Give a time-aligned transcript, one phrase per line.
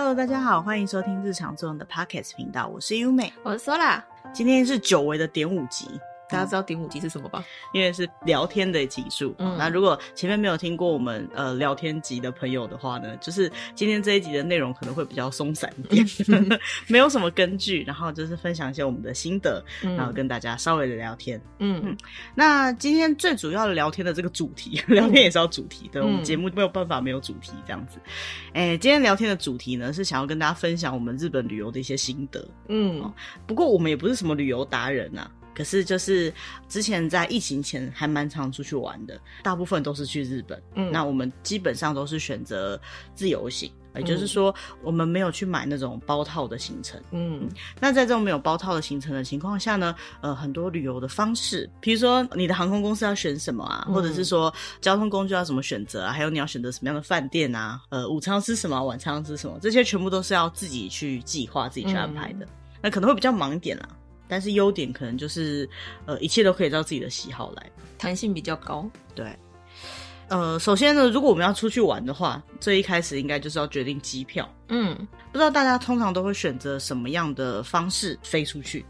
[0.00, 4.00] Hello，大家好，欢迎收听日常作用的 Podcast 频道，我是优美，我是 Sola，
[4.32, 5.88] 今天是久违的点五集。
[6.30, 7.44] 大家知道顶五集是什么吧？
[7.72, 9.34] 因为是聊天的集数。
[9.38, 16.06] 嗯，那如果前面没有听过我们呃聊天集的朋友的话呢，就是今天这一集的内容可能会比较松散一点，
[16.88, 21.40] 没有什么根据，然后就是分享一些我们的心得，嗯、然后跟大家稍微的聊天。
[21.58, 21.96] 嗯嗯。
[22.34, 27.98] 那今天最主要的聊天的这个主题，聊天也是要主题，对，我们节目没有办法没有主题这样子。
[28.52, 32.46] 哎、欸，今天聊天的主题呢是想要跟大家分享我们日本旅游的一些心得。
[32.68, 33.12] 嗯，
[33.46, 35.30] 不过我们也不是什么旅游达人呐、啊。
[35.58, 36.32] 可是就是
[36.68, 40.62] 之前在疫情前还蛮常出去玩的，大部分都是去日本。
[40.76, 42.80] 嗯，那我们基本上都是选择
[43.12, 44.54] 自由行，也就是说
[44.84, 47.02] 我们没有去买那种包套的行程。
[47.10, 47.48] 嗯，
[47.80, 62.46] 那在这种没有包套的行程的情况下呢，呃，很多旅游的方式，比如说你的航空公司要选什么啊，或者是说交通工具要怎么选择啊，还有你要选择什么样的饭店啊，呃，午餐要吃什么，晚餐要吃什么，这些全部都是要自己去计划、自己去安排的。
[62.80, 63.88] 那可能会比较忙一点啦。
[64.28, 65.68] 但是优点可能就是，
[66.06, 68.88] 呃，一切都可以照自己的喜好来，弹性比较高。
[69.14, 69.34] 对，
[70.28, 74.48] 呃，首先呢，如果我们要出去玩的话，最一开始应该就是要决定机票。
[74.68, 74.94] 嗯，
[75.32, 78.84] 不知道大家通常都会选择什么样的方式飞出去？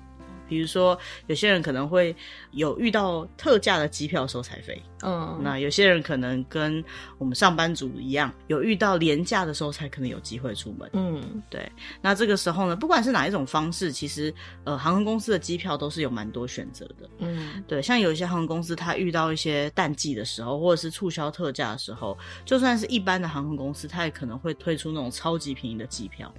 [0.48, 2.14] 比如说，有些人可能会
[2.52, 6.82] 有遇到特价的机票的时候才飞，嗯，那有些人可能跟
[7.18, 11.70] 我们上班族一样，有遇到廉价的时候才可能有机会出门，嗯，对。
[12.00, 14.32] 那这个时候呢，不管是哪一种方式，其实
[14.64, 17.82] 呃，航空公司的机票都是有蛮多选择的，嗯，对。
[17.82, 26.32] 像有一些航空公司，它遇到一些淡季的时候，或者是促销特价的时候，就算是一般的航空公司，它也可能会推出那种超级便宜的机票。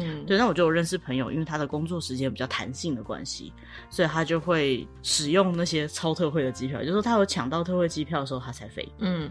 [0.00, 3.52] 嗯，对，那我就有认识朋友，因为他的工作时间比较弹性的关系，
[3.90, 8.86] 所以他就会使用那些超特惠的机票，就是说他有抢到特惠机票的时候，他才飞。
[8.98, 9.30] 嗯，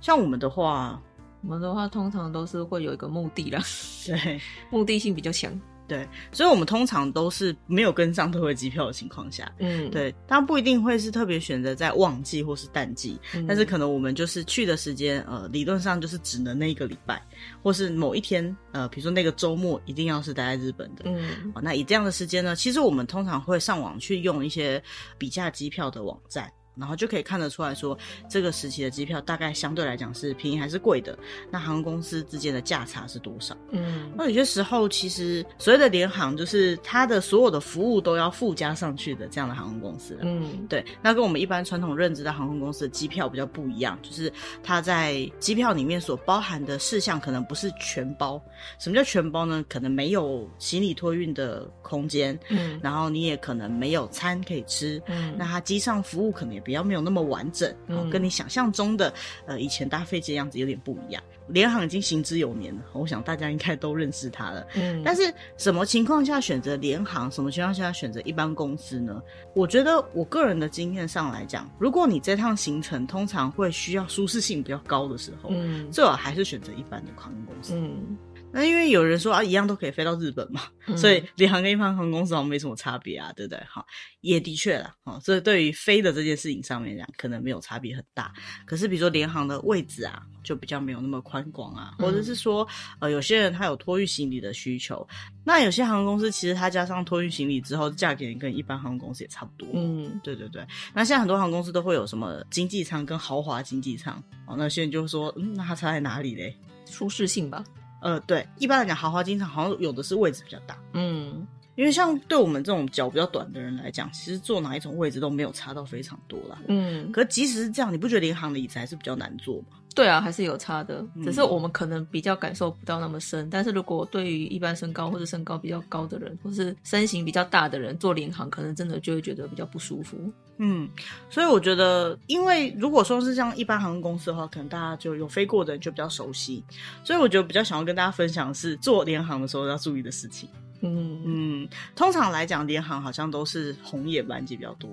[0.00, 1.00] 像我们的话，
[1.42, 3.62] 我们的话通常都是会有一个目的啦，
[4.06, 4.40] 对，
[4.70, 5.52] 目的性比较强。
[5.92, 17.20] 对，所以我们通常都是没有跟上特惠机票的情况下，嗯，对，当然不一定会是特别选择在旺季或是淡季，嗯，但是可能我们就是去的时间，呃，理论上就是只能那一个礼拜，
[17.62, 24.82] 或是某一天，呃，比如说那个周末一定要是待在日本的，嗯，那以这样的时间呢，其实我们通常会上网去用一些
[25.18, 26.50] 比价机票的网站。
[26.76, 27.96] 然后就可以看得出来说，
[28.28, 31.18] 这个时期的机票大概相对来讲是便宜还是贵的？
[31.50, 33.56] 那航空公司之间的价差是多少？
[33.70, 40.18] 嗯，那有些时候其实所谓的联航，就是它的所有的服务都要附加上去的这样的航空公司。
[40.22, 40.84] 嗯，对。
[41.02, 44.32] 那跟我们一般传统认知的航空公司的机票比较不一样，就是
[44.62, 48.42] 它在机票里面所包含的事项可能不是全包。
[48.78, 49.64] 什么叫全包呢？
[49.68, 59.12] 可能没有行李托运的空间，嗯，然后你也可能没有餐可以吃，嗯，那它机上服务可能也比较没有那么完整，嗯，跟你想象中的
[59.46, 61.22] 呃以前搭飞机的样子有点不一样。
[61.48, 64.66] 联航已经行之有年了，我想大家应该都认识它了。
[64.74, 65.22] 嗯，但是
[65.58, 69.20] 什么情况下选择联航，什么情况下选择一般公司呢？
[69.54, 77.74] 我觉得我个人的经验上来讲，如果你这趟行程通常会需要舒适性比较高的时候，嗯，最好还是选择一般的航空公司。
[77.76, 78.16] 嗯。
[78.52, 83.58] 那因为有人说啊，一样都可以飞到日本嘛，嗯、 所以联航跟一般航空公司好像没什么差别啊，对不对？
[83.66, 83.84] 哈，
[84.20, 88.32] 也的确啦，哈，所以对于飞的这件事情上面讲，可能没有差别很大。
[88.66, 92.66] 可是比如说联航的位置啊，就比较没有那么宽广啊，或者是说，
[93.00, 95.06] 呃，有些人他有托运行李的需求，
[95.44, 99.68] 那有些航空公司其实他加上托运行李之后，价钱跟一般航空公司也差不多。
[99.72, 100.62] 嗯，对对对。
[100.92, 106.54] 那现在很多航空公司都会有什么经济舱跟豪华经济舱，哦，那有些人就说，嗯，那它差在哪里嘞？
[106.84, 107.64] 舒适性吧。
[108.02, 117.10] 呃，对，一般来讲，豪华经济舱好像有的是位置比较大，嗯，因为像对我们这种脚比较短的人来讲，其实坐哪一种位置都没有差到非常多啦，嗯。
[117.12, 119.78] 可即使是这样，你不觉得联航的椅子还是比较难坐吗？
[119.94, 123.44] 对啊，还是有差的，只是我们可能比较感受不到那么深。
[123.44, 130.16] 嗯、但是如果对于一般身高或者身高比较高的人，或是身形比较大的人坐联航，可能真的就会觉得比较不舒服。
[130.56, 130.88] 嗯，
[131.28, 136.64] 所以我觉得，因为如果说是像一般航空公司的话，可能大家就有飞过的人就比较熟悉。
[137.04, 140.48] 所以我觉得比较想要跟大家分享的是坐联航的时候要注意的事情。
[140.82, 144.90] 嗯嗯，通常来讲，联航好像都是红眼班机比较多。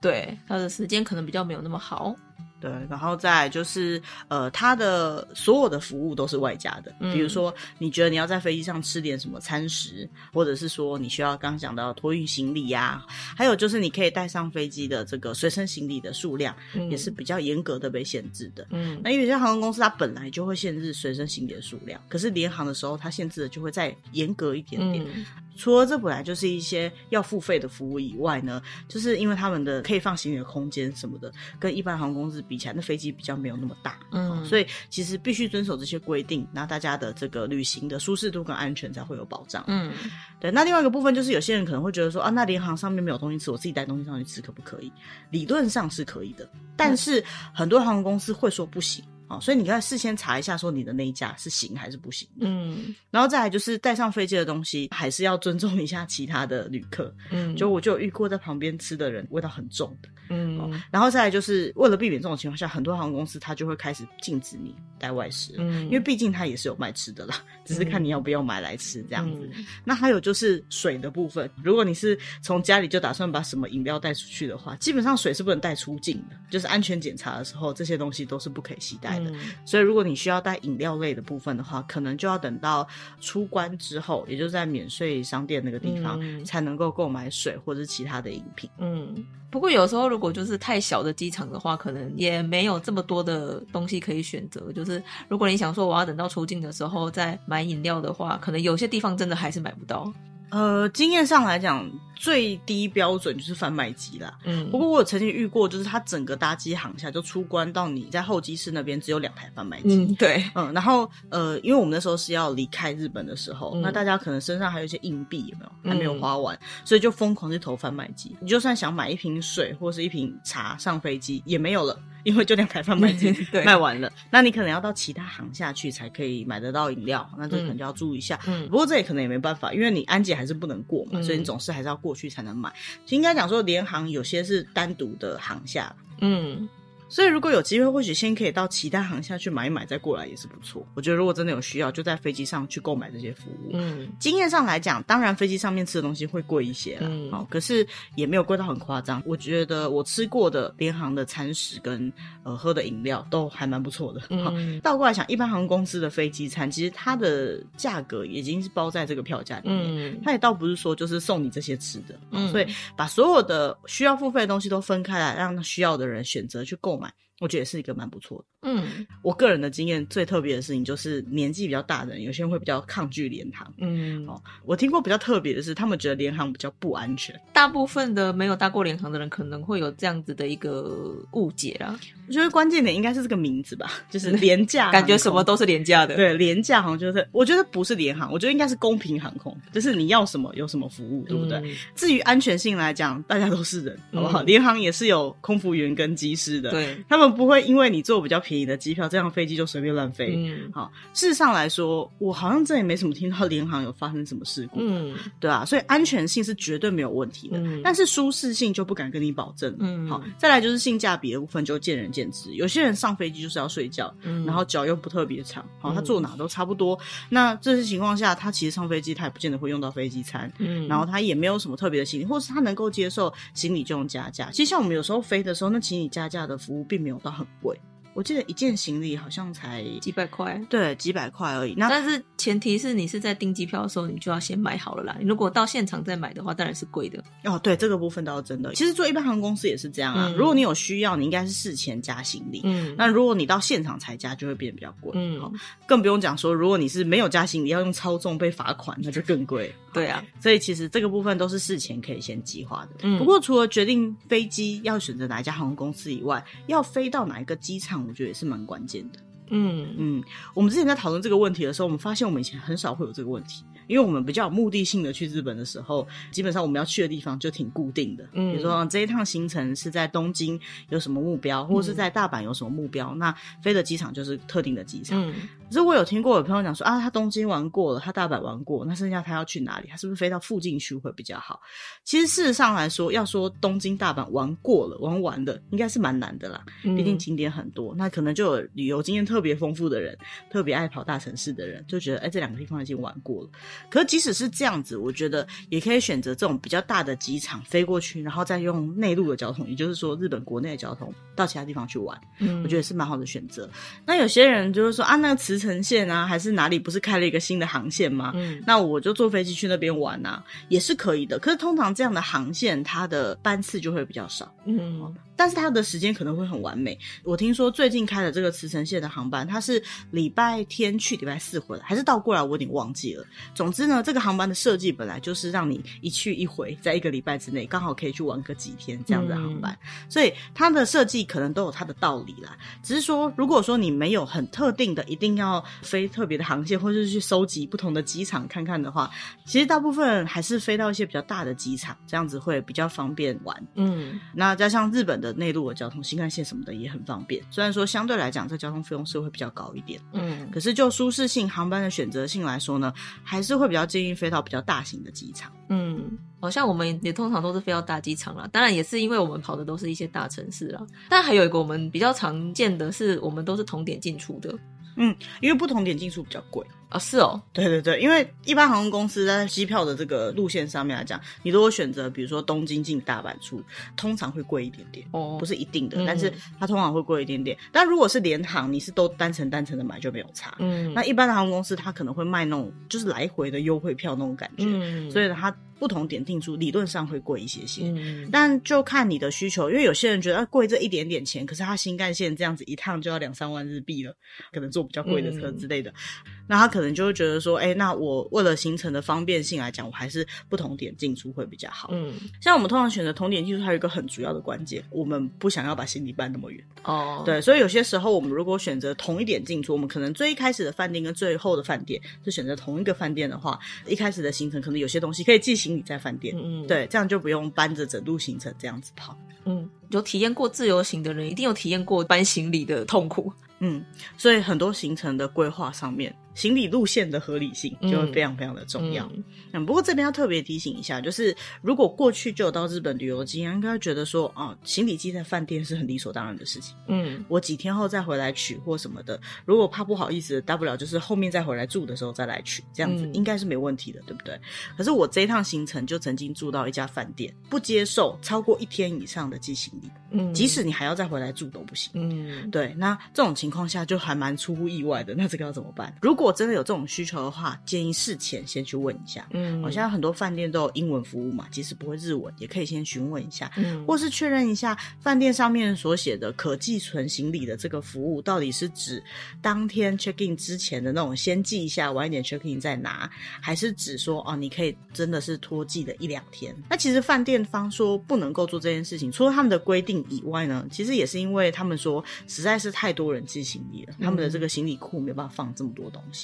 [0.00, 2.14] 对，它的时间可能比较没有那么好。
[2.60, 13.06] 对，然后再就是，呃，它的所有的服务都是外加的，嗯、比如说你觉得你要在飞机上吃点什么餐食，或者是说你需要刚刚讲到托运行李呀、啊，
[13.36, 18.66] 还有就是你可以带上飞机的这个随身行李的数量，嗯、也是比较严格的被限制的。
[18.70, 25.04] 嗯，那因为有些航空公司它本来就会限制随身行李的数量，可是联航的时候它限制的就会再严格一点点。
[25.14, 25.24] 嗯
[25.58, 39.92] 除了这本来就是一些要付费的服务以外呢，就是因为他们的可以放行李的空间什么的，跟一般航空公司比起来，那飞机比较没有那么大，嗯，所以其实必须遵守这些规定，那大家的这个旅行的舒适度跟安全才会有保障，嗯，
[40.38, 40.50] 对。
[40.52, 44.92] 那另外一个部分就是有些人可能会觉得说啊，那联航上面没有东西吃，我自己带东西上去吃可不可以？
[45.30, 47.22] 理论上是可以的，但是
[47.52, 49.04] 很多航空公司会说不行。
[49.28, 52.28] 哦，所以你要事先查一下，说你的那一家是行还是不行。
[52.40, 57.14] 嗯，然后再来就是带上飞机的东西，还是要尊重一下其他的旅客。
[57.30, 60.08] 嗯，就我就有遇过在旁边吃的人，味道很重的。
[60.30, 65.54] 嗯、哦，然后再来就是为了避免这种情况下，很多航空公司它就会开始禁止你带外食。
[65.58, 69.50] 嗯，因为毕竟它也是有卖吃的啦，只是看你要不要买来吃这样子。
[69.54, 79.18] 嗯、那还有就是水的部分，如果你是从家里就打算把什么饮料带出去的话，基本上水是不能带出境的，就是安全检查的时候，这些东西都是不可以携带。
[79.20, 79.34] 嗯、
[79.64, 82.86] 所以，如果你需要带饮料类的部分的话，可能就要等到
[83.20, 88.68] 出关之后，也就是在免税商店那个地方，嗯、才能够购买水或者是其他的饮品。
[88.78, 94.72] 嗯，不过有时候如果就是太小的机场的话，可能也没有这么多的东西可以选择。
[94.72, 100.12] 就是如果你想说我要等到出境的时候再买饮料的话，可能有些地方真的还是买不到。
[100.50, 104.36] 呃，经验上来讲，最低标准就是贩卖机啦。
[104.44, 109.94] 嗯，不过我有曾经遇过，就是它整个搭机航下就出关到你在候机室那边只有两台贩卖机。
[109.94, 110.42] 嗯，对。
[110.54, 115.90] 嗯，然后呃，因为我们那时候是要离开日本的时候，嗯、那大家可能身上还有一些硬币，有没有？
[115.90, 118.36] 还没有花完，嗯、所以就疯狂去投贩卖机。
[118.40, 121.98] 你就算想买一瓶水或是一瓶茶上飞机，也没有了。
[122.28, 123.34] 因为就连台贩卖机
[123.64, 128.38] 卖完了，那你可能要到其他行下去才可以买得到饮料，那这可能就要注意一下。
[128.46, 132.70] 嗯，不过这也可能也没办法，因为你安检还是不能过嘛，嗯、所以你总是还是要过去才能买。
[133.08, 135.94] 应该讲说，联行有些是单独的行下。
[136.20, 136.68] 嗯。
[137.08, 140.86] 所以如果有机会，或许先可以到其他航下去买一买，再过来也是不错。
[140.94, 143.70] 我觉得如果真的有需要，就在飞机上去购买这些服务。
[143.72, 147.08] 嗯，经验上来讲，当然飞机上面吃的东西会贵一些了。
[147.08, 149.22] 嗯，好，可是也没有贵到很夸张。
[149.24, 152.12] 我觉得我吃过的联航的餐食跟
[152.42, 154.20] 呃喝的饮料都还蛮不错的。
[154.28, 160.12] 嗯，倒过来想，一般航空公司的飞机餐，其实它的价格已经是包在这个票价里面。
[160.12, 162.18] 嗯，它也倒不是说就是送你这些吃的。
[162.32, 166.97] 嗯，所以把所有的需要付费的东西都分开来，让需要的人选择去购买。
[167.40, 168.44] 我觉得是一个蛮不错的。
[168.62, 173.72] 嗯，我个人的经验最特别的事情就是年纪比较大的人，有些人会比较抗拒联航。
[173.78, 177.34] 嗯，哦，我听过比较特别的是，他们觉得联航比较不安全。
[177.52, 181.98] 大部分的没有搭过联航的人可能会有这样子的一个误解啦。
[182.26, 186.16] 我觉得关键点应该是这个名字吧，就是廉价， 感觉什么都是廉价的。
[186.16, 191.58] 对，廉价好像就是，我觉得不是联航，我觉得应该是公平航空，就是你要什么有什么服务，对不对？
[191.58, 194.42] 嗯，至于安全性来讲，大家都是人，好不好？
[194.42, 197.28] 联航也是有空服员跟机师的，对，他们。
[197.38, 200.34] 不会因为你坐比较便宜的机票，这样飞机就随便乱飞。
[200.36, 204.78] 嗯，好，事实上来说，我好像这也没什么听到联航有发生什么事故。
[204.80, 207.58] 嗯，对啊，所以安全性是绝对没有问题的。
[207.58, 209.74] 嗯，但是舒适性就不敢跟你保证。
[209.78, 212.52] 嗯，好，再来就是性价比的部分就见仁见智。
[212.54, 216.94] 有些人上飞机就是要睡觉，嗯，然后脚又不特别长，好，他坐哪都差不多。
[216.94, 217.00] 嗯，
[217.30, 220.52] 那这些情况下，他其实上飞机他也不见得会用到飞机餐。
[220.58, 224.50] 嗯，然后他也没有什么特别的行李，或是他能够接受行李就用加价。
[224.50, 227.78] 其实像我们有时候飞的时候，那行李加价的服务并没有到很贵。
[228.18, 231.74] 我记得一件行李好像才几百块，对，几百块而已。
[231.76, 235.16] 那但是前提是你是在订机票的时候，你就要先买好了啦。
[235.20, 237.22] 你如果到现场再买的话，当然是贵的。
[237.44, 238.74] 哦，对，这个部分倒是真的。
[238.74, 240.26] 其实做一般航空公司也是这样啊。
[240.30, 242.60] 嗯、如果你有需要，你应该是事前加行李。
[242.64, 242.92] 嗯。
[242.98, 245.12] 那如果你到现场才加，就会变得比较贵。
[245.14, 245.40] 嗯。
[245.40, 245.52] 好，
[245.86, 249.72] 更不用讲说，如果你是没有加行李，要用超重被罚款，那就更贵。
[249.92, 250.24] 对啊。
[250.40, 252.88] 所以其实这个部分都是事前可以先计划的。
[253.04, 253.16] 嗯。
[253.16, 259.02] 不过除了决定飞机要选择哪一家航空公司以外，要飞到哪一个机场，我觉得也是蛮关键。
[259.12, 260.24] 的，嗯嗯，
[260.54, 263.64] 我们之前在讨论这个问题的时候，我们发现我们以前很少会有这个问题。
[263.86, 268.28] 因为我们比较有目的性的去日本的时候，基本上我们要去的地方就挺固定的。
[268.34, 270.60] 嗯，比如说这一趟行程是在东京
[270.90, 275.18] 有什么目标，或者是在大阪有什么目标，嗯、那飞的机场就是特定的机场。
[275.26, 275.34] 嗯，
[275.68, 279.88] 可是我有听过有朋友讲说啊，他东京玩过了，他大阪玩过，那剩下他要去哪里？
[279.90, 281.60] 他是不是飞到附近去会比较好？
[282.04, 286.64] 其实事实上来说，要说东京、大阪玩过了、玩完的，应该是蛮难的啦。
[286.82, 290.16] 毕竟景点很多，那可能就有旅游经验特别丰富的人，
[290.50, 293.50] 特别爱跑大城市的人，就觉得哎，这两个地方已经玩过了。
[293.90, 302.18] 可是即使是这样子，我觉得也可以选择这种比较大的机场飞过去，然后再用内陆的交通，也就是说日本国内的交通到其他地方去玩。
[302.38, 303.68] 嗯，我觉得是蛮好的选择。
[304.06, 308.32] 那有些人就是说啊，那个慈茨城线啊，还是哪里不是开了一个新的航线吗？
[308.34, 311.38] 嗯，那我就坐飞机去那边玩啊，也是可以的。
[311.38, 314.54] 可是通常这样的航线，它的班次就会比较少。
[314.66, 315.14] 嗯。
[315.36, 316.98] 但是它的时间可能会很完美。
[317.22, 322.42] 我听说最近开的这个茨城线的航班，它是礼拜天去，礼拜四回来，还是倒过来？
[322.42, 323.24] 我有点忘记了。
[323.54, 329.72] 总之呢，这个航班的设计本来就是让你一去一回，在一个礼拜之内刚好可以去玩个几天这样的航班。
[329.80, 332.58] 嗯、所以它的设计可能都有它的道理啦。
[332.82, 335.47] 只是说，如果说你没有很特定的一定要
[335.82, 339.10] 飞特别的航线，或者是去收集不同的机场看看的话，
[339.46, 343.56] 其实大部分还是飞到一些比较大的机场，这样子会比较方便玩。
[343.76, 345.28] 嗯，那加上日本的。
[345.38, 347.40] 内陆的交通，新干线什么的也很方便。
[347.48, 355.52] 虽然说相对来讲，这交通费用是会比较高一点，嗯，可是就舒适性、航班的选择性来说呢，还是会比较建议飞到比较大型的机场。
[355.68, 358.48] 嗯，好像我们也通常都是飞到大机场啦。
[358.50, 360.84] 当然也是因为我们跑的都是一些大城市啦。
[361.08, 364.52] 但还有一个我们比较常见的是，我们都是同点进出的。
[364.98, 366.66] 嗯，因为不同点进出比较贵。
[366.90, 373.62] 啊、哦，是哦，对对对，因为一般航空公司在机票的这个路线上面来讲，你如果选择比如说东京进大阪出，
[373.94, 377.54] 通常会贵一点点，哦，不是一定的，嗯、但是它通常会贵一点点。
[377.70, 380.54] 但如果是联航，你是都单程单程的买就没有差。
[380.60, 385.54] 嗯，那一般的航空公司它可能会卖那种就是来回的优惠票那种感觉，嗯，所以呢它。
[385.78, 394.14] 不同点定出理论上会贵一些些，嗯，但就看你的需求，因为有些人觉得贵这一点点钱，可是他新干线这样子一趟就要两三万日币了，
[394.52, 401.90] 可能坐比较贵的车之类的，嗯，那他可能就会觉得说，哎，欸，那我为了行程的方便性来讲，我还是不同点进出会比较好。
[401.92, 406.64] 嗯，像我们通常选择同点进出，还有一个很主要的关键，我们不想要把行李搬那么远。
[406.84, 419.16] 哦，对，所以有些时候我们如果选择同一点进出，我们可能最一开始的饭店跟最后的饭店是选择同一个饭店的话，一开始的行程可能有些东西可以进行李在饭店，嗯，对，这样就不用搬着整路行程这样子跑。
[419.44, 423.32] 嗯，有体验过自由行的人，一定有体验过搬行李的痛苦。
[423.60, 423.84] 嗯，
[424.16, 426.14] 所以很多行程的规划上面。
[426.38, 429.04] 行李路线的合理性就会非常非常的重要。
[429.12, 436.76] 嗯，嗯，不过这边要特别提醒一下，就是如果过去就有到日本旅游经验，应该觉得说，啊，行李寄在饭店是很理所当然的事情。
[436.86, 444.40] 嗯，我几天后再回来取或什么的，如果怕不好意思，大不了就是后面再回来住的时候再来取，这样子应该是没问题的，对不对？
[444.76, 451.90] 可是我这一趟行程就曾经住到一家饭店，不接受超过一天以上的寄行李，嗯，即使你还要再回来住都不行。
[451.94, 455.16] 嗯，对，那这种情况下就还蛮出乎意外的。
[455.16, 455.92] 那这个要怎么办？
[456.00, 459.26] 如果如果真的有这种需求的话，建议事前先去问一下。
[459.30, 469.02] 嗯，好像很多饭店都有英文服务嘛，即使不会日文，也可以先询问一下，嗯，或是确认一下饭店上面所写的可寄存行李的这个服务，到底是指
[469.40, 476.54] 当天 check in 之前的那种先寄一下，晚一点 check in 再拿，还是指说哦，你可以真的是拖寄的一两天？
[476.68, 486.17] 那其实饭店方说不能够做这件事情，除了他们的规定以外呢，其实也是因为他们说实在是太多人寄行李了，他们的这个行李库没有办法放这么多东西。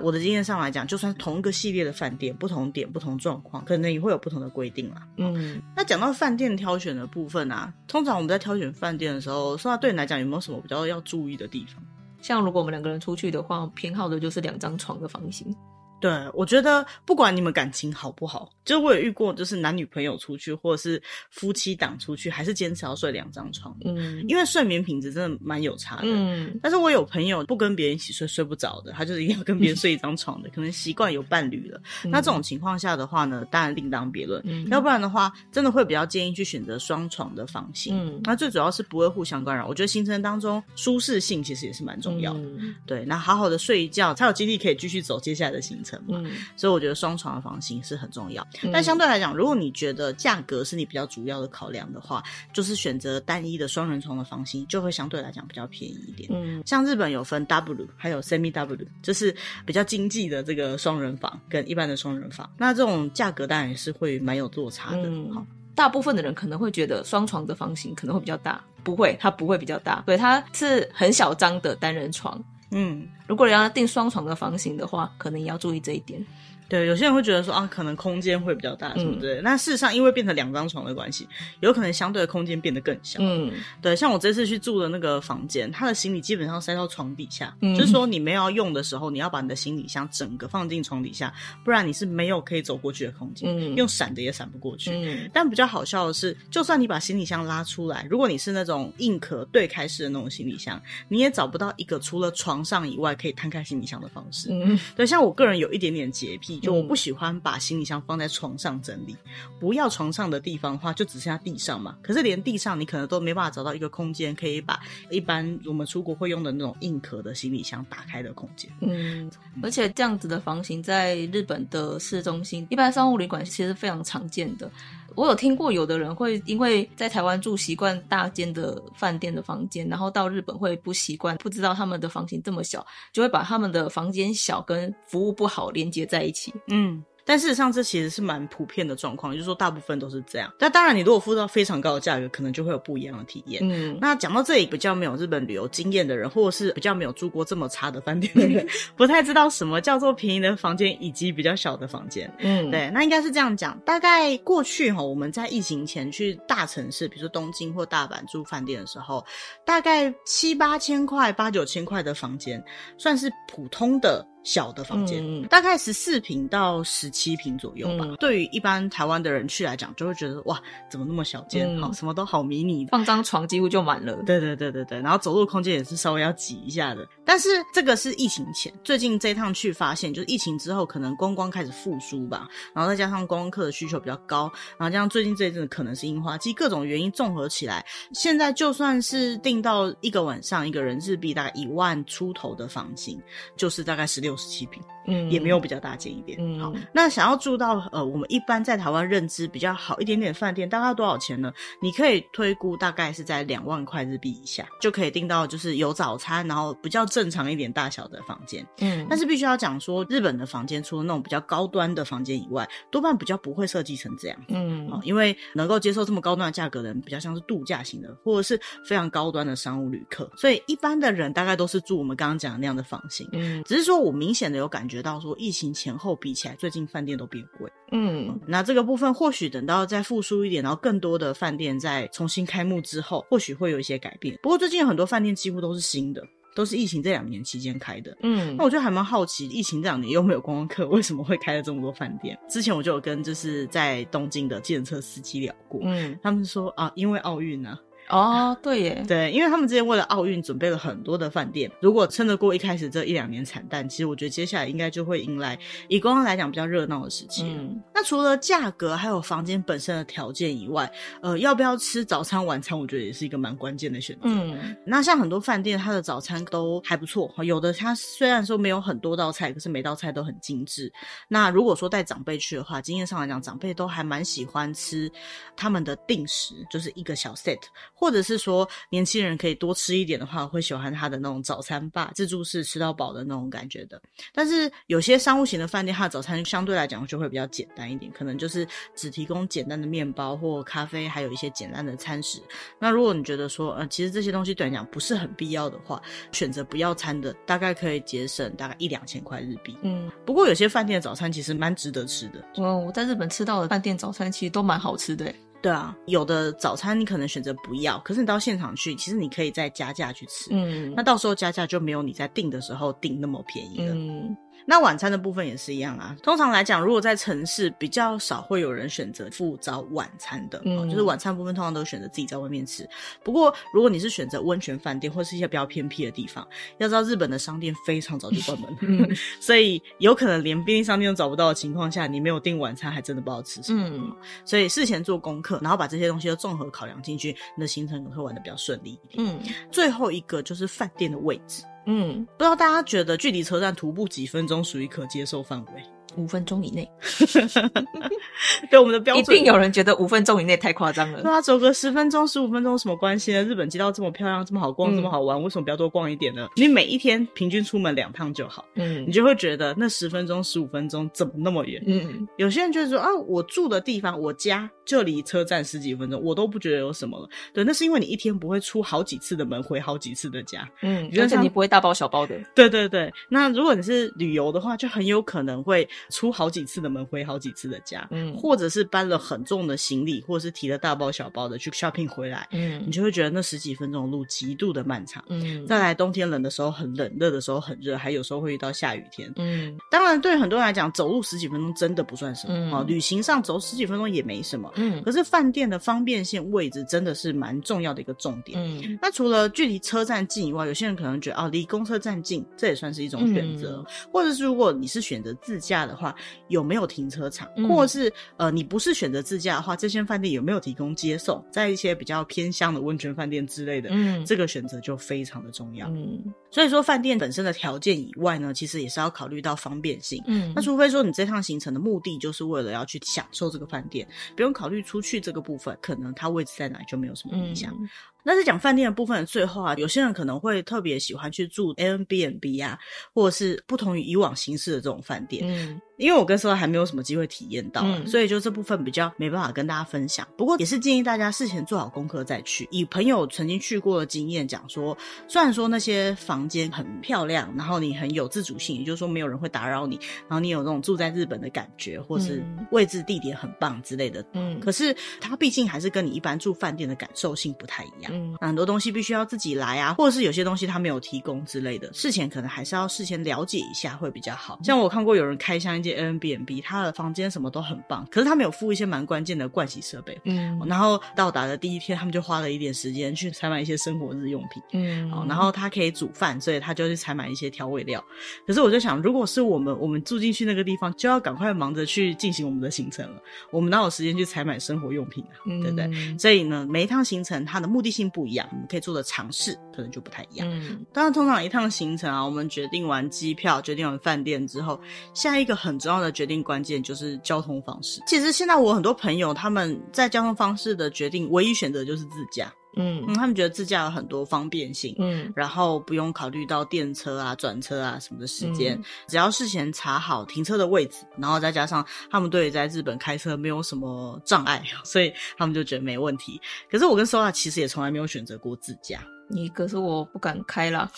[0.00, 5.06] 我的经验上来讲，就算是同一个系列的饭店，不同点、不同状况，可能也会有不同的规定啦。
[5.18, 11.84] 嗯，那讲到饭店挑选的部分啊，通常我们在挑选饭店的时候，说对你来讲有没有什么比较要注意的地方？
[12.22, 15.54] 像如果我们两个人出去的话，偏好的就是两张床的房型。
[16.00, 23.76] 对，我觉得不管你们感情好不好，就我也遇过，就是男女朋友出去，或者是夫妻档出去，还是坚持要睡两张床。
[23.84, 26.02] 嗯，因为睡眠品质真的蛮有差的。
[26.04, 31.80] 嗯，但是我有朋友不跟别人一起睡，睡不着的，他就是一定要跟别人睡一张床的，可能习惯有伴侣了。
[32.04, 34.42] 嗯，那这种情况下的话呢，当然另当别论。
[34.44, 37.98] 嗯，要不然的话，真的会比较建议去选择双床的房型。
[37.98, 39.66] 嗯，那最主要是不会互相干扰。
[39.66, 42.40] 我觉得行程当中舒适性其实也是蛮重要的。
[42.40, 45.85] 嗯，对，那好好的睡一觉，才有精力可以继续走接下来的行程。
[46.08, 48.46] 嗯，所以我觉得双床的房型是很重要。
[48.62, 56.28] 嗯，但相对来讲，如果你觉得价格是你比较主要的考量的话，就是选择单一的双人床的房型，就会相对来讲比较便宜一点。
[56.32, 65.02] 嗯，像日本有分 W 还有 Semi W，就是比较经济的这个双人房跟一般的双人房，那这种价格当然也是会蛮有落差的。
[65.04, 72.42] 嗯，好，大部分的人可能会觉得双床的房型可能会比较大，不会，它不会比较大，对，它是很小张的单人床。
[72.70, 76.24] 嗯，如果你要订双床的房型的话，可能也要注意这一点。
[76.68, 79.42] 对，有些人会觉得说啊，可能空间会比较大，什么之类的。
[79.42, 81.28] 那事实上，因为变成两张床的关系，
[81.60, 83.18] 有可能相对的空间变得更小。
[83.22, 91.32] 嗯，对，像我这次去住的那个房间，他的行李基本上塞到床底下，嗯，就是说你没有要用的时候，你要把你的行李箱整个放进床底下，
[91.64, 94.90] 不然你是没有可以走过去的空间，嗯，用闪的也闪不过去。
[94.92, 104.48] 嗯，但比较好笑的是，就算你把行李箱拉出来，如果你是那种硬壳对开式的那种行李箱，你也找不到一个除了床上以外可以摊开行李箱的方式。
[104.50, 106.55] 嗯，对，像我个人有一点点洁癖。
[106.56, 111.96] 意，就我不喜欢把行李箱放在床上整理，嗯、不要床上的地方的话，就只剩下地上嘛。
[112.02, 118.70] 可是连地上你可能都没办法找到一个空间，可以把一般我们出国会用的那种硬壳的行李箱打开的空间。
[118.80, 119.30] 嗯，
[119.62, 124.70] 而且这样子的房型在日本的市中心，一般商务旅馆其实非常常见的。
[125.14, 136.52] 我有听过，有的人会因为在台湾住习惯大间的饭店的房间，然后到日本会不习惯，不知道他们的房型这么小，就会把他们的房间小跟服务不好连接在一起。
[136.68, 137.04] 嗯。
[137.26, 140.50] 但事实上，这其实是蛮普遍的状况，就是说大部分都是这样。
[140.60, 143.60] 那当然，你如果付到非常高的价格，可能就会有不一样的体验。
[143.68, 148.64] 嗯，那讲到这里，比较没有日本旅游经验的人，或者是比较没有住过这么差的饭店的人，
[148.96, 152.32] 不太知道什么叫做便宜的房间以及比较小的房间。
[152.38, 153.76] 嗯，对，那应该是这样讲。
[153.80, 159.24] 大概过去哈，我们在疫情前去大城市，比如说东京或大阪住饭店的时候，
[159.64, 162.62] 大概七八千块、八九千块的房间，
[162.96, 164.24] 算是普通的。
[164.46, 168.04] 小的房间，嗯、大概十四平到十七平左右吧。
[168.06, 171.76] 嗯、对于一般台湾的人去来讲，就会觉得哇，怎么那么小间？
[171.80, 174.14] 好、嗯，什么都好迷你，放张床几乎就满了。
[174.24, 177.04] 对对对对对，然后走路空间也是稍微要挤一下的。
[177.24, 184.48] 但是这个是疫情前，最近这一趟去发现，就是疫情之后可能观光开始复苏吧，然后再加上观光客的需求比较高，
[184.78, 193.20] 然后加上最近这一阵可能是樱花季，各种原因综合起来，现在就算是订到一个晚上一个人日币大概一万出头的房型，
[193.56, 194.82] 就是大概十六十七平。
[195.08, 196.36] 嗯，也没有比较大间一点。
[196.40, 201.52] 嗯，好，那想要住到呃，我们一般在台湾认知比较好一点点的饭店，大概要多少钱呢？
[201.80, 208.66] 你可以推估大概是在两万块日币以下，就可以订到就是有早餐，然后比较正常一点大小的房间。
[208.80, 214.36] 嗯，但是必须要讲说，日本的房间除了那种比较高端的房间以外，多半比较不会设计成这样。
[214.48, 223.28] 嗯，因为能够接受这么高端的价格的人，比较像是度假型的，或者是非常高端的商务旅客，所以一般的人大概都是住我们刚刚讲的那样的房型。
[223.32, 225.00] 嗯，只是说我明显的有感觉。
[225.00, 227.70] 到说疫情前后比起来，最近饭店都变贵。
[227.92, 234.36] 嗯，那这个部分或许等到再复苏一点，然后更多的饭店在重新开幕之后，或许会有一些改变。
[234.42, 236.20] 不过最近有很多饭店几乎都是新的，
[236.56, 238.16] 都是疫情这两年期间开的。
[238.22, 242.36] 嗯，那我就还蛮好奇，疫情这两年又没有观光客，为什么会开了这么多饭店？
[242.48, 247.78] 之前我就有跟就是在东京的计程车司机聊过，嗯，他们说啊，因为奥运啊。
[248.08, 255.58] 哦，对耶，对，因为他们之前为了奥运准备了很多的饭店，如果撑得过一开始这一两年惨淡，其实我觉得接下来应该就会迎来
[255.88, 257.42] 以观光来讲比较热闹的时期。
[257.44, 264.22] 嗯，那除了价格还有房间本身的条件以外，呃，要不要吃早餐晚餐，我觉得也是一个蛮关键的选择。
[264.24, 270.92] 嗯，那像很多饭店，它的早餐都还不错，有的它虽然说没有很多道菜，可是每道菜都很精致。
[271.28, 275.10] 那如果说带长辈去的话，经验上来讲，长辈都还蛮喜欢吃
[275.56, 277.58] 他们的定食，就是一个小 set。
[277.98, 284.00] 或者是说年轻人可以多吃一点的话，我会喜欢他的那种早餐吧，自助式吃到饱的那种感觉的。
[284.34, 292.38] 但是有些商务型的饭店，它的早餐相对来讲就会比较简单一点，可能就是只提供简单的面包或咖啡，还有一些简单的餐食。
[292.78, 296.00] 那如果你觉得说，呃，其实这些东西对你讲不是很必要的话，
[296.32, 299.76] 选择不要餐的，大概可以节省大概一两千块日币。
[299.82, 302.44] 嗯，不过有些饭店的早餐其实蛮值得吃的。
[302.56, 305.32] 嗯，我在日本吃到的饭店早餐其实都蛮好吃的。
[305.66, 310.48] 对啊，有的早餐你可能选择不要，可是你到现场去，其实你可以再加价去吃。
[310.52, 313.92] 嗯，那到时候加价就没有你在订的时候订那么便宜了。
[313.92, 314.36] 嗯。
[314.66, 316.14] 那晚餐的部分也是一样啊。
[316.22, 322.88] 通常来讲，如果在城市比较少会有人选择付早晚餐的，嗯，就是晚餐部分通常都选择自己在外面吃。
[323.22, 326.46] 不过，如果你是选择温泉饭店或是一些比较偏僻的地方，
[326.78, 333.88] 要知道日本的商店非常早就关门，嗯、 所以有可能连便利商店都找不到的情况下，你没有订晚餐还真的不知道吃什么。
[333.88, 339.24] 嗯，所以事前做功课，然后把这些东西都综合考量进去，你的行程可能会玩的比较顺利一点。
[339.24, 339.38] 嗯，
[339.70, 341.62] 最后一个就是饭店的位置。
[341.86, 345.82] 嗯，不知道大家觉得距离车站徒步几分钟属于可接受范围？
[346.16, 346.88] 五分钟以内，
[348.70, 351.22] 对我们的标准，一定有人觉得五分钟以内太夸张了。
[351.22, 353.42] 对啊，走个十分钟、十五分钟什么关系呢？
[353.44, 356.48] 日本街道这么漂亮，这么好逛，嗯、这么好玩，为什么不要多逛一点呢？
[356.56, 361.82] 你每一天平均出门两趟就好，嗯，你就会觉得那十分钟、十五分钟怎么那么远？
[361.86, 367.28] 嗯，有些人就是说啊，我住的地方，我家就离车站十几分钟，我都不觉得有什么了。
[367.52, 372.34] 对，那是因为你一天不会出好几次的门，回好几次的家，嗯，而且你不会大包小包的。
[372.54, 375.88] 对对对，那如果你是旅游的话，就很有可能会。
[376.10, 405.95] 出好几次的门，回好几次的家，嗯，或者是搬了很重的行李，或者是提了大包小包的去 shopping 回来，嗯，你就会觉得那十几分钟的路极度的漫长，嗯，再来冬天冷的时候很冷，热的时候很热，还有时候会遇到下雨天，嗯，当然对很多人来讲，走路十几分钟真的不算什么，嗯，旅行上走十几分钟也没什么，嗯，可是饭店的方便性位置真的是蛮重要的一个重点，嗯，那除了距离车站近以外，有些人可能觉得啊，离公车站近，这也算是一种选择，嗯，或者是如果你是选择自驾的。
[405.96, 406.14] 话，
[406.48, 415.88] 有没有停车场，嗯、或者是呃，你不是选择自驾的话，这些饭店有没有提供接送，在一些比较偏乡的温泉饭店之类的，嗯，这个选择就非常的重要。
[415.88, 420.22] 嗯，所以说饭店本身的条件以外呢，其实也是要考虑到方便性。
[420.26, 424.06] 嗯，那除非说你这趟行程的目的就是为了要去享受这个饭店，
[424.36, 427.72] 不用考虑出去这个部分，可能它位置在哪就没有什么影响。
[427.80, 427.88] 嗯
[428.26, 432.76] 那在讲饭店的部分的最后啊，有些人可能会特别喜欢去住 Airbnb 啊，
[433.14, 435.46] 或者是不同于以往形式的这种饭店。
[435.46, 435.80] 嗯。
[435.96, 440.28] 因为我跟 Sola 还没有什么机会体验到，嗯，所以就这部分比较没办法跟大家分享。
[440.36, 442.68] 不过也是建议大家事前做好功课再去。
[442.70, 444.94] 以朋友曾经去过的经验讲说，
[445.26, 454.22] 虽然说那些房间很漂亮，然后你很有自主性，也就是说没有人会打扰你，然后你有那种住在日本的感觉，或是位置地点很棒之类的。
[454.34, 458.12] 嗯，可是它毕竟还是跟你一般住饭店的感受性不太一样。
[458.16, 464.58] 嗯，很多东西必须要自己来啊，或者是有些东西他没有提供之类的，事前可能还是要事先了解一下会比较好。
[464.64, 465.76] 像我看过有人开箱。
[465.76, 470.18] Airbnb 他的房间什么都很棒，可是他没有附一些蛮关键的盥洗设备。
[470.24, 474.62] 嗯，然后到达的第一天，他们就花了一点时间去采买一些生活日用品。
[474.72, 478.02] 嗯，然后他可以煮饭，所以他就去采买一些调味料。
[478.46, 483.20] 可是我就想，如果是我们，我们住进去那个地方，就要赶快忙着去进行我们的行程了。
[483.50, 485.36] 我们哪有时间去采买生活用品啊？
[485.46, 486.18] 嗯、对不对？
[486.18, 490.48] 所以呢，每一趟行程它的目的性不一样，我们可以做的尝试可能就不太一样。
[490.50, 494.80] 嗯，当然，通常一趟行程啊，我们决定完机票，决定完饭店之后，
[495.14, 498.00] 下一个很重要的决定关键就是交通方式。
[498.06, 502.52] 其实现在我很多朋友他们在交通方式的决定，唯一选择就是自驾。
[502.76, 516.40] 嗯，嗯，他们觉得自驾有很多方便性，嗯，然后不用考虑到电车啊、转车啊什么的时间，嗯，只要事前查好停车的位置，然后再加上他们对于在日本开车没有什么障碍， 所以他们就觉得没问题。
[516.70, 520.90] 可是我跟 Sora 其实也从来没有选择过自驾，你可是我不敢开啦。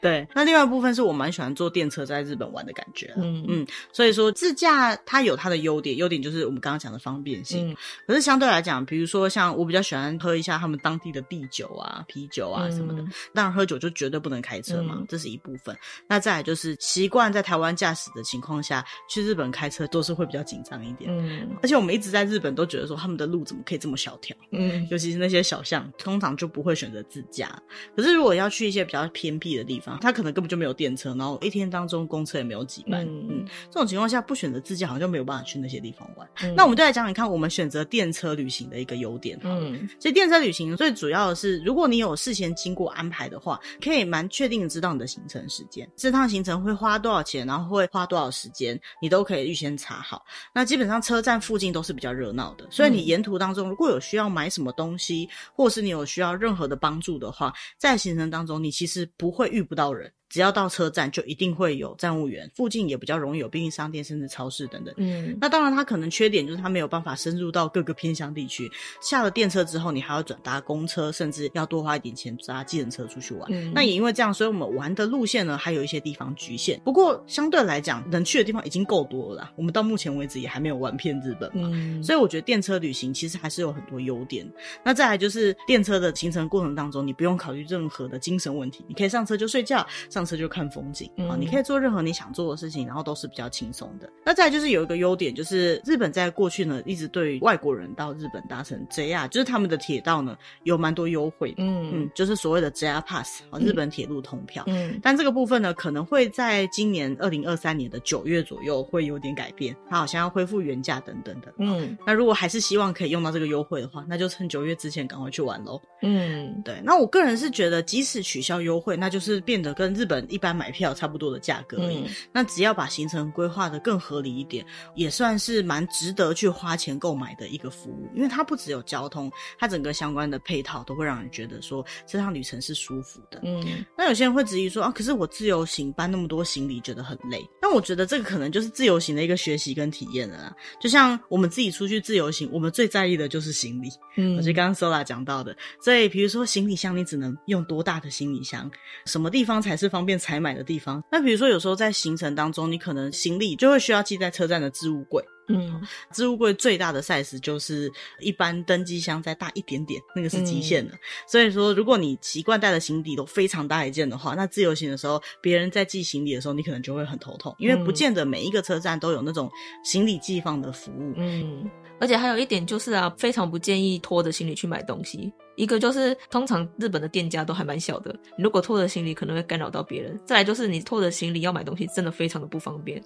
[0.00, 3.44] 对，那另外一部分是我蛮喜欢坐电车在日本玩的感觉，嗯。
[3.48, 15.76] 嗯，所以说自驾它有它的优点，优点就是我们刚刚讲的方便性，嗯，可是相对来讲，比如说像我比较喜欢喝一下他们当地的地酒啊、啤酒啊什么的，嗯，当然喝酒就绝对不能开车嘛，嗯，这是一部分。
[16.06, 27.50] 那再来就是习惯在台湾驾驶的情况下去日本开车都是会比较紧张一点，嗯，而且我们一直在日本都觉得说他们的路怎么可以这么小条，嗯，尤其是那些小巷，通常就不会选择自驾。
[27.96, 36.28] 可是如果要去一些比较偏僻的地方，他可能根本就没有电车，然后一天当中公车也没有几班，嗯，嗯，这种情况下不选择自驾，好像就没有办法去那些地方玩。
[36.42, 39.38] 嗯、那我们就来讲讲看，我们选择电车旅行的一个优点。
[39.42, 50.24] 嗯，其实电车旅行最主要的是，如果你有事先经过安排的话，可以蛮确定的知道你的行程时间，这趟行程会花多少钱，然后会花多少时间，你都可以预先查好。
[50.52, 60.12] 那基本上车站附近都是比较热闹的，所以你沿途当中如果有需要买什么东西，或是你有需要任何的帮助的话，在行程当中你其实不会遇不到人。
[60.28, 64.94] 只要到车站，就一定会有站务员，附近也比较容易有便利商店，甚至超市等等。
[64.98, 68.70] 嗯，那当然，它可能缺点就是它没有办法深入到各个偏乡地区。
[69.00, 73.48] 下了电车之后，你还要转搭公车，甚至要多花一点钱搭计程车出去玩。
[73.50, 76.78] 嗯，那也因为这样，所以我们玩的路线呢，还有一些地方局限。
[76.84, 79.52] 不过相对来讲，能去的地方已经够多了啦。
[79.56, 81.70] 我们到目前为止也还没有玩遍日本嘛。
[81.72, 84.46] 嗯，所以我觉得电车旅行其实还是有很多优点。
[84.84, 89.86] 那再来就是电车的行程过程当中，你不用考虑任何的精神问题，你可以上车就睡觉。
[90.10, 94.08] 上车就看风景啊，你可以做任何你想做的事情，然后都是比较轻松的。
[94.24, 101.56] 那再来就是有一个优点，就是日本在过去呢，一直对于外国人到日本搭乘 JR，就是他们的铁道呢有蛮多优惠的。
[101.58, 104.64] 嗯嗯，就是所谓的 JR Pass 啊，日本铁路通票。
[104.66, 111.52] 嗯，但这个部分呢，可能会在今年二零二三年的九月左右会有点改变，它好像要恢复原价等等的。
[111.58, 115.80] 嗯，那如果还是希望可以用到这个优惠的话，那就趁九月之前赶快去玩喽。
[116.02, 116.80] 嗯，对。
[116.84, 120.48] 那我个人是觉得，即使取消优惠，那就是变得跟日本一般。
[120.58, 124.66] 买票差不多的价格而已，嗯，那只要把行程规划的更合理一点，
[124.96, 128.08] 也算是蛮值得去花钱购买的一个服务。
[128.12, 133.40] 因为它不只有交通，它整个相关的配套都会让人觉得说这趟旅程是舒服的。
[133.44, 137.40] 嗯，那有些人会质疑说啊，可是我自由行搬那么多行李觉得很累。
[137.62, 140.56] 那我觉得这个可能就是自由行的一个学习跟体验了啦。
[140.80, 143.88] 就像我们自己出去自由行，我们最在意的就是行李。
[144.16, 148.68] 嗯，而且刚刚 Sola 讲到的，所以比如说行李箱，你只能用多大的行李箱？
[149.04, 151.02] 什么地方才是方便采买的地方？
[151.10, 155.24] 那比如说有时候在行程当中，你可能行李就会需要寄在车站的置物柜。
[155.50, 155.80] 嗯，
[156.12, 160.92] 置物柜最大的 size 就是一般登机箱再大一点点，那个是极限的。
[160.92, 160.98] 嗯。
[161.26, 169.50] 所以说，如果你习惯带的行李都非常大一件的话，那自由行的时候，别人在寄行李的时候，你可能就会很头痛，因为不见得每一个车站都有那种
[169.82, 171.14] 行李寄放的服务。
[171.16, 171.64] 嗯。
[171.98, 175.32] 而且还有一点就是啊，非常不建议拖着行李去买东西。
[175.58, 180.16] 一个就是通常日本的店家都还蛮小的，如果拖着行李可能会干扰到别人。
[180.24, 183.02] 再来就是你拖着行李要买东西，真的非常的不方便。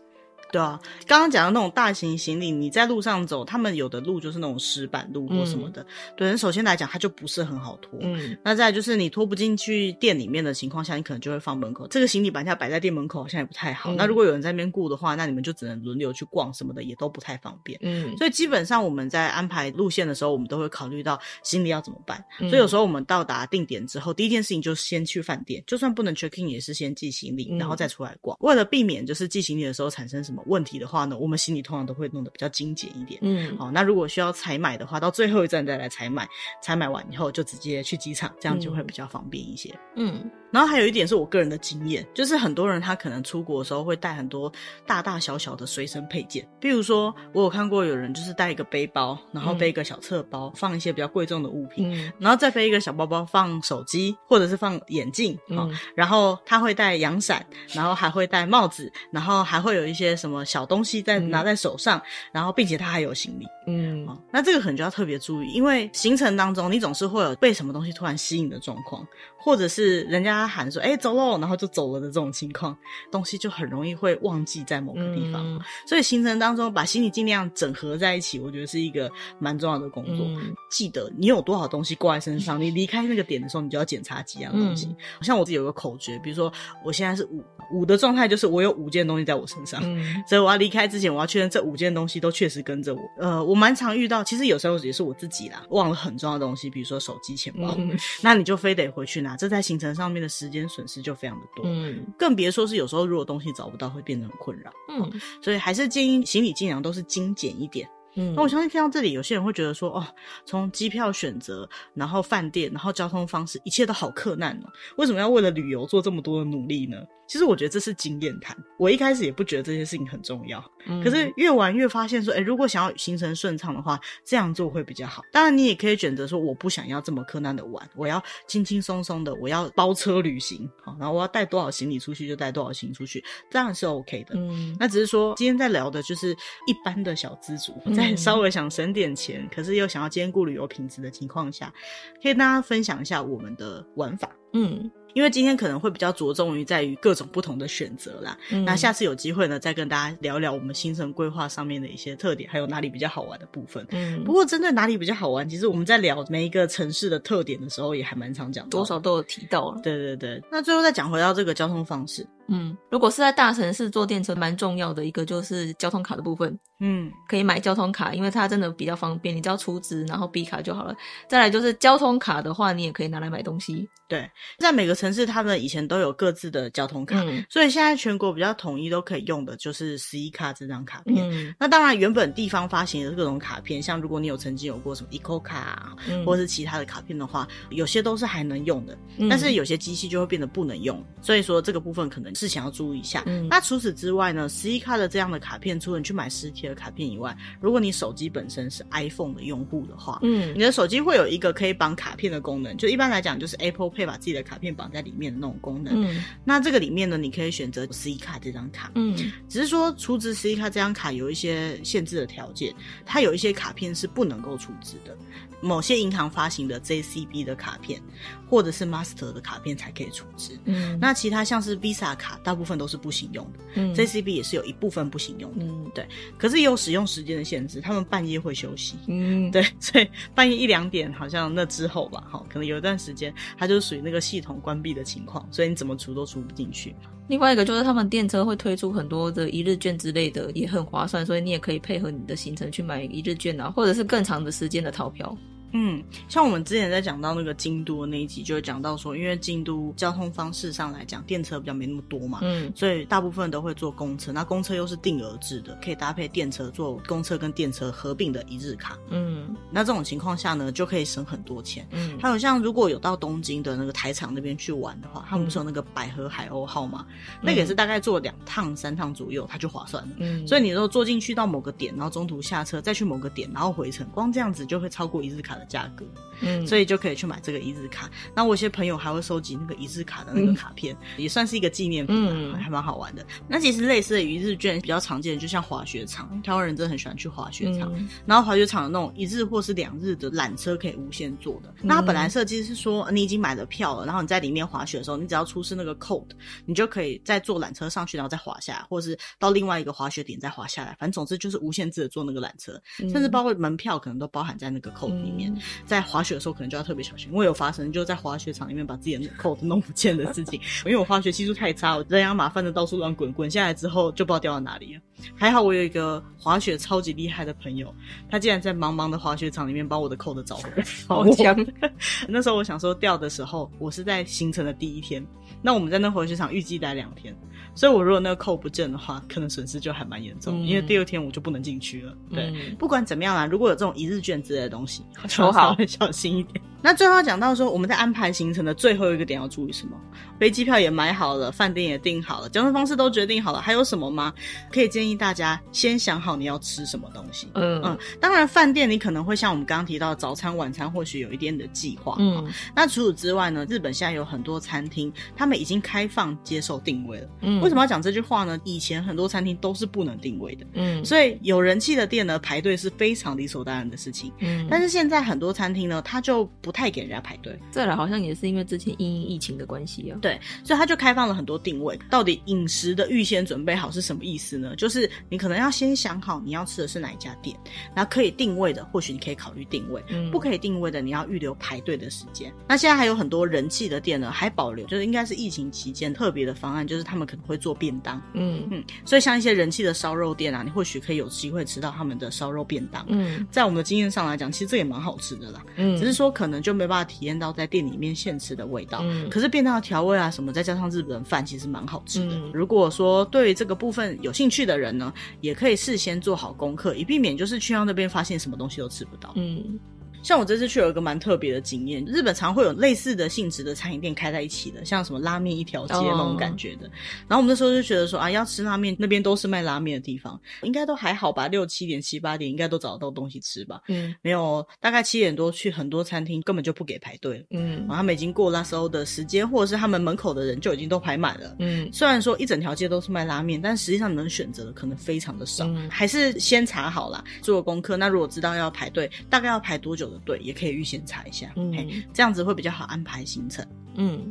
[0.53, 5.81] 对啊，刚刚讲的那种大型行李，你在路上走，他们有的路就是那种石板路或什么的。
[5.81, 7.99] 嗯、对，首先来讲，它就不是很好拖。
[8.03, 11.89] 嗯，那再来就是你拖不进去店里面的情况下，你可能就会放门口。
[11.89, 13.95] 这个行李板架摆在店门口好像也不太好。
[13.95, 17.79] 嗯、那如果有人在那边顾的话，那你们就只能轮流去逛什么的，也都不太方便。
[17.81, 22.23] 嗯，所以基本上我们在安排路线的时候，我们都会考虑到行李要怎么办。
[22.41, 28.37] 嗯、所以有时候我们到达定点之后，第一件事情就是先去饭店，就算不能 check in，也是先寄行李，然后再出来逛。
[28.37, 30.42] 嗯、为了避免就是寄行李的时候产生什么。
[30.47, 33.19] 问题的话呢，我们行李通常都会弄得比较精简一点。
[33.23, 36.29] 嗯，好，那如果需要采买的话，到最后一站再来采买，
[36.61, 39.75] 采买完以后就直接去机场，这样就会比较方便一些。
[39.97, 40.31] 嗯。
[40.53, 44.53] 然后还有一点是我个人的经验，就是很多人他可能出国的时候会带很多
[44.87, 69.07] 大大小小的随身配件，比如说我有看过有人就是带一个背包，然后背一个小侧包，嗯、放一些比较贵重的物品，嗯、然后再背一个小包包放手机或者是放眼镜，嗯、然后他会带阳伞，然后还会戴帽子，然后还会有一些什么小东西在拿在手上，嗯、然后并且他还有行李，嗯，那这个可能就要特别注意，因为行程当中你总是会有被什么东西突然吸引的状况。
[69.45, 72.77] 或者是人家喊说“哎、欸，走喽”，然后就走了的这种情况，
[73.11, 75.43] 东西就很容易会忘记在某个地方。
[75.45, 80.27] 嗯、所以行程当中把行李尽量整合在一起，我觉得是一个蛮重要的工作。
[80.27, 84.87] 嗯、记得你有多少东西挂在身上，你离开那个点的时候，你就要检查几样东西。
[84.87, 86.53] 嗯、像我自己有个口诀，比如说
[86.85, 93.01] 我现在是五五的状态，就是我有五件东西在我身上，嗯、所以我要离开之前，我要确认这五件东西都确实跟着我。
[93.19, 99.37] 呃，我蛮常遇到，其实有时候也是我自己啦，忘了很重要的东西，比如说手机、钱包，嗯、那你就非得回去拿。
[99.37, 110.07] 这在行程上面的时间损失就非常的多，嗯，更别说是有时候如果东西找不到，会变得很困扰，嗯，所以还是建议行李尽量都是精简一点，嗯，那我相信听到这里，有些人会觉得说，哦，
[110.45, 116.99] 从机票选择，然后饭店，然后交通方式，一切都好克难哦，为什么要为了旅游做这么多的努力呢？
[117.29, 118.55] 其实我觉得这是经验谈。
[118.79, 125.23] 我一开始也不觉得这些事情很重要，嗯、可是越玩越发现说，哎，如果想要行程顺畅的话，这样做会比较好。
[125.33, 134.35] 当然，你也可以选择说，我不想要这么困难的玩，我要轻轻松松的，我要包车旅行，好，然后我要带多少行李出去就带多少行李出去，这样是 OK 的。
[134.37, 137.73] 嗯，那只是说今天在聊的就是一般的小资族，
[138.03, 141.73] 在稍微想省点钱，可是又想要兼顾旅游品质的情况下，
[142.21, 144.29] 可以跟大家分享一下我们的玩法。
[144.53, 144.91] 嗯。
[145.15, 153.87] 因为今天可能会比较着重于在于各种不同的选择啦，嗯、那下次有机会呢，再跟大家聊聊我们行程规划上面的一些特点，还有哪里比较好玩的部分。
[153.91, 159.83] 嗯，不过针对哪里比较好玩，其实我们在聊每一个城市的特点的时候，也还蛮常讲，多少都有提到了。
[159.83, 162.27] 对对对，那最后再讲回到这个交通方式。
[162.49, 166.59] 嗯，如果是在大城市坐电车，蛮重要的一个就是交通卡的部分。
[166.81, 170.97] 嗯，可以买交通卡，因为它真的比较方便，你只要出资，然后 B 卡就好了。
[171.29, 173.87] 再来就是交通卡的话，你也可以拿来买东西。
[174.09, 181.29] 对，在每个城市，他们以前都有各自的交通卡，嗯、所以现在全国比较统一都可以用的就是十一卡这张卡片。
[181.31, 191.05] 嗯、那当然，原本地方发行的各种卡片，像如果你有曾经有过什么 Eco 卡，嗯、或者是其他的卡片的话，有些都是还能用的，嗯、但是有些机器就会变得不能用。
[191.21, 193.23] 所以说这个部分可能是想要注意一下。
[193.27, 206.05] 嗯、那除此之外呢十一卡的这样的卡片，除了你去买实体的卡片以外，如果你手机本身是 iPhone 的用户的话，嗯，你的手机会有一个可以绑卡片的功能，就一般来讲就是 Apple Pay 把自己的卡片绑在里面的那种功能。
[206.05, 209.17] 嗯，那这个里面呢，你可以选择 C 卡这张卡，嗯，
[209.49, 215.17] 只是说出资 C 卡这张卡有一些限制的条件，它有一些卡片是不能够出资的。
[215.63, 218.03] 某些银行发行的 JCB 的卡片，
[218.51, 220.59] 或者是 Master 的卡片才可以储值。
[220.65, 223.59] 嗯，那其他像是 Visa 卡，大部分都是不行用的。
[223.75, 225.65] 嗯，JCB 也是有一部分不行用的。
[225.65, 226.07] 嗯，对。
[226.37, 228.97] 可是也有使用时间的限制，他们半夜会休息。
[229.07, 236.95] 嗯， 对，所以半夜一两点，好像那之后吧，哈，可能有一段时间，它就属于那个系统关闭的情况，所以你怎么储都储不进去。
[237.29, 245.35] 另外一个就是他们电车会推出很多的一日券之类的，也很划算，所以你也可以配合你的行程去买一日券啊，或者是更长的时间的套票。
[245.73, 254.33] 嗯，像我们之前在讲到那个京都的那一集，就会讲到说，因为京都交通方式上来讲，电车比较没那么多嘛，嗯，所以大部分都会坐公车。
[254.33, 258.99] 那公车又是定额制的，可以搭配电车坐公车跟电车合并的一日卡。
[259.11, 261.87] 嗯，那这种情况下呢，就可以省很多钱。
[261.91, 267.07] 嗯，还有像如果有到东京的那个台场那边去玩的话，他们不是有那个百合海鸥号嘛？
[267.09, 270.11] 嗯，那个也是大概坐两趟三趟左右，它就划算了。
[270.19, 276.05] 嗯，所以你如果坐进去到某个点，然后中途下车再去某个点，然后回程，光这样子就会超过一日卡价格。
[276.45, 278.11] 嗯，所以就可以去买这个一日卡。
[278.35, 283.25] 那我有些朋友还会收集那个一日卡的那个卡片，嗯、也算是一个纪念品，嗯，还蛮好玩的。
[283.47, 287.93] 那其实类似的一日券比较常见的，就像滑雪场，台湾人真的很喜欢去滑雪场。
[287.95, 291.69] 嗯、然后滑雪场的那种一日或是两日的缆车可以无限坐的。
[291.77, 296.31] 嗯、那它本来设计是说，你已经买了票了，然后你在里面滑雪的时候，你只要出示那个 code，
[296.67, 300.97] 你就可以再坐缆车上去，然后再滑下来，或者是到另外一个滑雪点再滑下来。
[300.99, 305.52] 反正总之就是无限制的坐那个缆车，嗯、甚至包括门票可能都包含在那个 code 里面。
[305.55, 307.29] 嗯、在滑雪的时候可能就要特别小心。
[307.33, 315.01] 我有发生就在滑雪场里面把自己的扣子弄不见的事情， 因为我滑雪技术太差，我人仰马翻的到处乱滚，滚下来之后就不知道掉到哪里了。
[315.37, 317.95] 还好我有一个滑雪超级厉害的朋友，
[318.29, 321.57] 他竟然在茫茫的滑雪场里面把我的扣子找回来，好强！
[322.29, 325.25] 那时候我想说掉的时候，我是在行程的第一天，
[325.63, 327.37] 那我们在那滑雪场预计待两天。
[327.75, 332.15] 所以，我如果那个扣不见的话，可能损失就还蛮严重，嗯、因为第二天我就不能进去了。
[332.31, 336.63] 对，嗯、不管怎么样啦，如果有这种一日券之类的东西， 求好， 小心一点。
[336.83, 339.97] 那最后讲到说，我们在安排行程的最后一个点要注意什么？
[340.39, 344.33] 飞机票也买好了，饭店也订好了，交通方式都决定好了，还有什么吗？
[344.73, 347.49] 可以建议大家先想好你要吃什么东西。
[347.55, 352.17] 嗯嗯，当然饭店你可能会像我们刚刚提到早餐、晚餐，或许有一点的计划。
[352.19, 357.29] 嗯，那除此之外呢，日本现在有很多餐厅，他们已经开放接受定位了。
[357.43, 358.59] 嗯，为什么要讲这句话呢？
[358.65, 360.67] 以前很多餐厅都是不能定位的。
[360.75, 364.33] 嗯，所以有人气的店呢，排队是非常理所当然的事情。
[364.41, 367.59] 嗯，但是现在很多餐厅呢，它就不太给人家排队。
[367.71, 370.19] 这来好像也是因为之前因疫情的关系啊。
[370.21, 370.41] 对。
[370.65, 374.75] 所以他就开放了很多定位，到底饮食的预先准备好是什么意思呢？
[374.77, 377.57] 就是你可能要先想好你要吃的是哪一家店，
[377.95, 382.53] 然后可以定位的，或许你可以考虑定位，嗯，不可以定位的，你要预留排队的时间。
[382.69, 400.31] 那现在还有很多人气的店呢，还保留，就是应该是疫情期间特别的方案，就是他们可能会做便当，嗯嗯，所以像一些人气的烧肉店啊，你或许可以有机会吃到他们的烧肉便当，嗯，在我们的经验上来讲，其实这也蛮好吃的啦，嗯，只是说可能就没办法体验到在店里面现吃的味道，嗯，可是便当的调味啊。
[400.31, 400.53] 什么？
[400.53, 402.35] 再加上日本饭，其实蛮好吃的。
[402.35, 409.33] 嗯、如果说对于这个部分有兴趣的人呢，也可以事先做好功课，以避免就是去到那边发现什么东西都吃不到。
[409.35, 409.79] 嗯。
[410.23, 416.87] 像我这次去有一个蛮特别的经验，日本常会有类似的性质的餐饮店开在一起的，像什么拉面一条街那种感觉的。
[416.87, 416.93] Oh.
[417.29, 423.81] 然后我们那时候就觉得说啊，要吃拉面，那边都是卖拉面的地方，应该都还好吧，六七点、七八点应该都找得到东西吃吧。
[423.89, 427.45] 嗯，没有，大概七点多去很多餐厅根本就不给排队了。
[427.51, 431.57] 嗯，然后他们已经过那时候的时间，或者是他们门口的人就已经都排满了。
[431.59, 435.65] 嗯，虽然说一整条街都是卖拉面，但实际上能选择的可能非常的少。
[435.67, 437.97] 嗯，还是先查好啦，做个功课。
[437.97, 440.85] 那如果知道要排队，大概要排多久的队，也可以预。
[440.85, 441.73] 先查一下，嗯，
[442.13, 444.31] 这样子会比较好安排行程，嗯。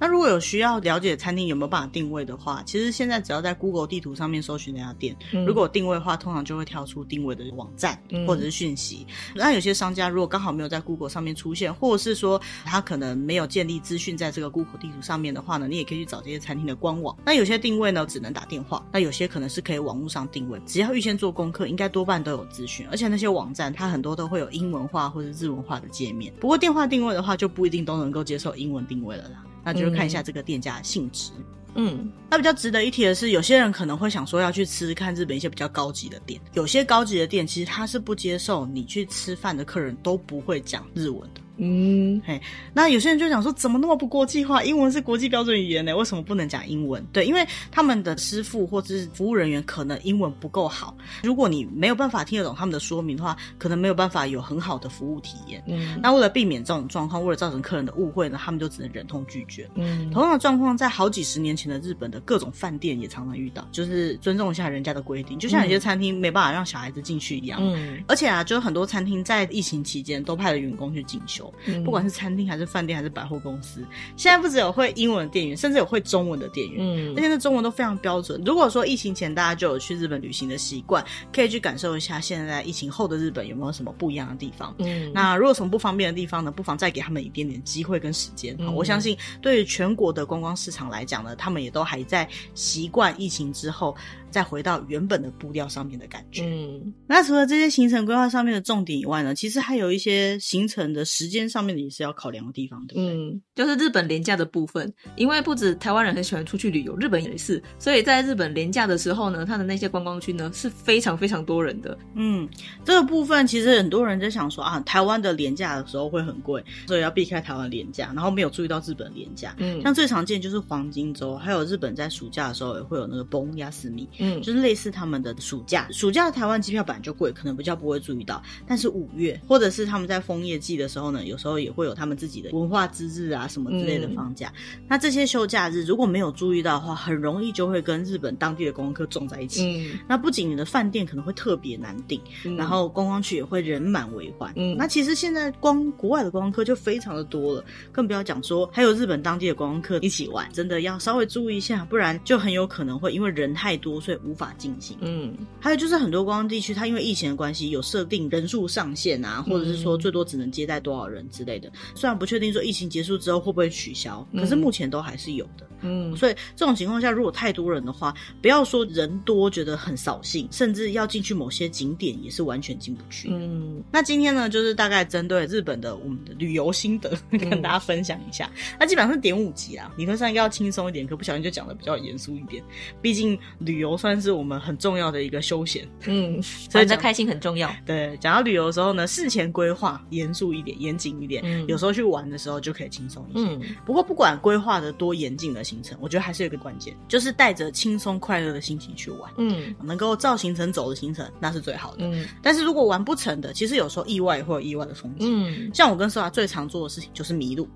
[0.00, 9.06] 那如果有需要了解餐厅有没有办法定位的话，其实现在只要在 Google 地图上面搜寻那家店，嗯、如果定位的话，通常就会跳出定位的网站或者是讯息。
[9.08, 17.16] 嗯、那有些商家如果刚好没有在 Google 上面出现，或者是说他可能没有建立资讯在这个 Google 地图上面的话呢，你也可以去找这些餐厅的官网。
[17.24, 22.86] 那有些定位呢只能打电话，那有些可能是可以网络上定位，只要预先做功课，应该多半都有资讯。
[22.90, 26.32] 而且那些网站它很多都会有英文化或者日文化的界面。
[26.38, 29.44] 不过电话定位的话就不一定都能够接受英文定位了啦。
[29.72, 31.30] 那就是看一下这个店家的性质。
[31.74, 41.40] 嗯，那比较值得一提的是，有些人可能会想说要去吃看日本一些比较高级的店，有些高级的店其实他是不接受你去吃饭的客人都不会讲日文的。
[41.58, 42.40] 嗯，嘿，
[42.72, 44.62] 那有些人就想说，怎么那么不国际化？
[44.62, 47.04] 英文是国际标准语言呢，为什么不能讲英文？
[47.12, 50.96] 对，因为他们的师傅或者是服务人员可能英文不够好。
[51.22, 55.62] 如果你没有办法听得懂他们的说明的话，可能没有办法有很好的服务体验。
[55.66, 59.68] 嗯，那为了避免这种状况，为了造成客人的误会呢，他们就只能忍痛拒绝。
[59.74, 67.58] 嗯，同样的状况在好几十年前的日本的各种饭店也常常遇到，就是尊重一下人家的规定，就像有些餐厅没办法让小孩子进去一样。
[67.60, 71.47] 嗯，而且啊，就是很多餐厅在疫情期间都派了员工去进修。
[71.66, 73.84] 嗯、不管是餐厅还是饭店还是百货公司，
[74.16, 78.40] 现在不只有会英文的店员，甚至有会中文的店员，嗯，而且那中文都非常标准。
[78.44, 84.74] 如果说疫情前大家就有去日本旅行的习惯，可以去感受一下现在疫情后的日本有没有什么不一样的地方。
[84.78, 88.56] 嗯，那如果什么不方便的地方呢，不妨再给他们一点点机会跟时间。
[88.58, 93.96] 嗯、我相信对于全国的观光市场来讲呢，他们也都还在习惯疫情之后。
[94.30, 96.44] 再回到原本的步调上面的感觉。
[96.44, 103.14] 嗯，那除了这些行程规划上面的重点以外呢，其实还有一些行程的时间间上面也是要考量的地方，对不对？
[103.14, 111.96] 嗯，就是日本廉价的部分，因为不止台湾人很喜欢出去旅游，日本也是，所以在日本廉价的时候呢，它的那些观光区呢是非常非常多人的。
[112.14, 112.48] 嗯，
[112.84, 119.54] 这个部分其实很多人在想说啊，台湾的廉价的时候会很贵，所以要避开台湾廉价，然后没有注意到日本廉价。
[119.58, 134.52] 嗯，像最常见就是黄金周，还有日本在暑假的时候也会有那个崩压斯米，嗯，就是类似他们的暑假，暑假的台湾机票本来就贵，可能比较不会注意到，但是五月或者是他们在枫叶季的时候呢，有时候也会有他们自己的文化之日啊什么之类的放假。
[134.76, 139.64] 嗯、那这些休假日如果没有注意到的话，很容易就会跟日本当地的观光客撞在一起。
[139.64, 144.52] 嗯，那不仅你的饭店可能会特别难订，嗯、然后观光区也会人满为患。
[144.56, 154.96] 嗯，那其实现在光国外的观光客就非常的多了，更不要讲说还有日本当地的观光客一起玩，真的要稍微注意一下，不然就很有可能会因为人太多，所以无法进行。
[155.00, 161.70] 嗯，还有就是很多观光地区，它因为疫情的关系有设定人数上限啊，或者是说最多只能接待多少人之类的。
[161.94, 165.66] 虽然不确定说疫情结束之后会不会取消，可是目前都还是有的。
[165.80, 168.12] 嗯，所以这种情况下，如果太多人的话，
[168.42, 173.28] 不要说人多觉得很扫兴，甚至要进去某些景点也是完全进不去。
[173.30, 178.50] 嗯，那今天呢，就是大概针对日本的我们的旅游心得跟大家分享一下。
[178.76, 182.60] 那基本上是点五级啊，理论上应该要轻松一点，可不小心就讲的比较严肃一点。
[183.00, 185.88] 毕竟旅游算是我们很重要的一个休闲。
[186.06, 187.72] 嗯，所以这开心很重要。
[187.86, 191.40] 对，讲到旅游的时候呢，事前规划严肃一点，严谨一点。
[191.46, 193.48] 嗯，有时候去玩的时候就可以轻松一些。
[193.48, 199.32] 嗯，不过不管规划的多严谨的行程，我觉得还是有一个关键，就是带着轻松快乐的心情去玩。
[199.36, 201.98] 嗯，能够照行程走的行程，那是最好的。
[202.00, 205.26] 嗯，但是如果玩不成的，其实有时候意外会有意外的风景。
[205.30, 207.68] 嗯，像我跟苏华最常做的事情就是迷路。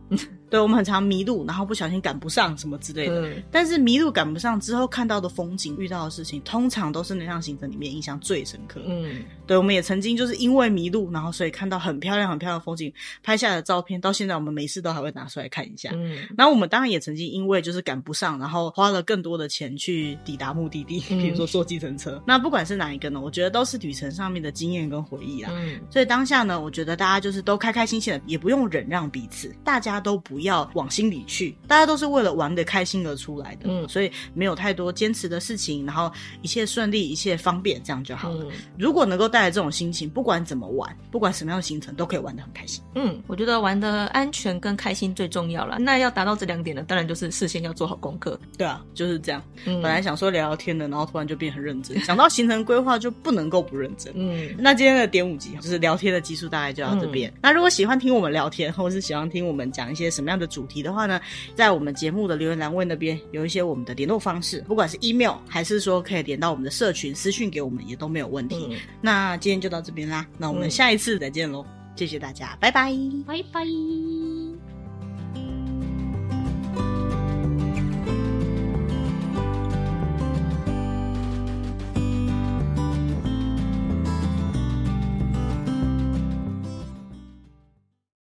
[0.52, 3.22] 对，我们很常迷路，然后不小心赶不上什么之类的。
[3.22, 8.78] 嗯，但是迷路赶不上之后看到的风景、遇到的事情，通常都是那趟行程里面印象最深刻。
[8.84, 12.92] 嗯，对，我们也曾经就是因为迷路，然后所以看到很漂亮、很漂亮的风景，
[13.22, 15.88] 拍下的照片，到现在我们没事都还会拿出来看一下。
[15.94, 22.16] 嗯，然后我们当然也曾经因为就是赶不上，然后花了更多的钱去抵达目的地， 比如说坐计程车。
[22.16, 25.50] 嗯、那不管是哪一个呢，我觉得都是旅程上面的经验跟回忆啊。
[25.54, 33.62] 嗯，所以当下呢，我觉得大家就是都开开心心的，也不用忍让彼此，大家都不要往心里去，大家都是为了玩的开心而出来的。
[33.64, 36.12] 嗯，所以没有太多坚持的事情，然后
[36.42, 38.44] 一切顺利，一切方便，这样就好了。
[38.44, 42.82] 嗯、如果能够带来这种心情，不管怎么玩，不管什么样的行程，都可以玩的很开心。
[42.94, 45.78] 嗯，我觉得玩的安全跟开心最重要了。
[45.78, 48.38] 那要达到这两点呢，当然就是事先要做好功课。
[48.56, 49.42] 对啊，就是这样。
[49.64, 51.98] 嗯、本来想说聊聊天的，然后突然就变很认真。
[52.04, 54.12] 想到行程规划就不能够不认真。
[54.16, 57.30] 嗯，那今天的点五集就是聊天的基数，大概就到这边。
[57.30, 61.20] 嗯、那如果喜欢听我们聊天，或者是喜欢听我们讲一些什么样的主题的话呢，
[61.54, 68.68] 在我们节目的留言栏位那边有一些我们的联络方式，不管是 email 还是说可以连到我们的社群私讯给我们，也都没有问题。
[68.70, 72.92] 嗯、那今天就到这边啦，那我们下一次再见喽，嗯、谢谢大家，拜拜，
[73.26, 74.61] 拜拜。